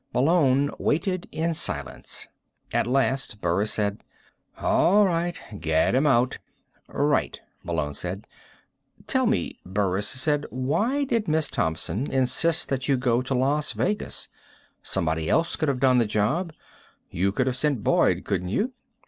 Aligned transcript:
Malone 0.15 0.71
waited 0.79 1.27
in 1.31 1.53
silence. 1.53 2.27
At 2.73 2.87
last 2.87 3.39
Burris 3.39 3.71
said: 3.73 4.03
"All 4.57 5.05
right. 5.05 5.39
Get 5.59 5.93
him 5.93 6.07
out." 6.07 6.39
"Right," 6.87 7.39
Malone 7.63 7.93
said. 7.93 8.25
"Tell 9.05 9.27
me," 9.27 9.59
Burris 9.63 10.07
said. 10.07 10.47
"Why 10.49 11.03
did 11.03 11.27
Miss 11.27 11.49
Thompson 11.49 12.07
insist 12.09 12.67
that 12.69 12.87
you 12.87 12.97
go 12.97 13.21
to 13.21 13.35
Las 13.35 13.73
Vegas? 13.73 14.27
Somebody 14.81 15.29
else 15.29 15.55
could 15.55 15.69
have 15.69 15.79
done 15.79 15.99
the 15.99 16.07
job. 16.07 16.51
You 17.11 17.31
could 17.31 17.45
have 17.45 17.55
sent 17.55 17.83
Boyd, 17.83 18.23
couldn't 18.25 18.49
you?" 18.49 18.73